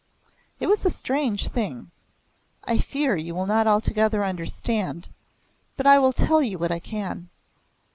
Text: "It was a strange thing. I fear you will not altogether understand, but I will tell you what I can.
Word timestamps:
"It 0.59 0.65
was 0.65 0.83
a 0.83 0.89
strange 0.89 1.49
thing. 1.49 1.91
I 2.63 2.79
fear 2.79 3.15
you 3.15 3.35
will 3.35 3.45
not 3.45 3.67
altogether 3.67 4.23
understand, 4.25 5.09
but 5.77 5.85
I 5.85 5.99
will 5.99 6.11
tell 6.11 6.41
you 6.41 6.57
what 6.57 6.71
I 6.71 6.79
can. 6.79 7.29